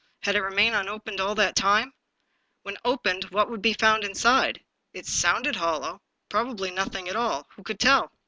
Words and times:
Had 0.23 0.35
it 0.35 0.41
remained 0.41 0.73
unopened 0.75 1.19
all 1.21 1.35
that 1.35 1.55
time? 1.55 1.93
When 2.63 2.75
opened, 2.83 3.25
what 3.25 3.51
would 3.51 3.61
be 3.61 3.73
found 3.73 4.03
inside? 4.03 4.59
It 4.93 5.05
sounded 5.05 5.57
hollow; 5.57 6.01
probably 6.27 6.71
nothing 6.71 7.07
at 7.07 7.15
all— 7.15 7.47
^who 7.55 7.63
could 7.63 7.79
tell 7.79 8.11